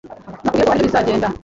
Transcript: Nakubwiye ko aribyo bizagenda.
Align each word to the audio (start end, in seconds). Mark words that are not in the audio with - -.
Nakubwiye 0.41 0.63
ko 0.65 0.71
aribyo 0.71 0.87
bizagenda. 0.89 1.27